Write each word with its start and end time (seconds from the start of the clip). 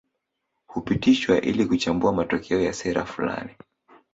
Hupitishwa 0.67 1.41
ili 1.41 1.65
kuchambua 1.65 2.13
matokeo 2.13 2.61
ya 2.61 2.73
sera 2.73 3.05
fulani 3.05 3.55